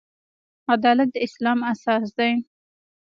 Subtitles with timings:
[0.73, 2.31] عدالت د اسلام اساس دی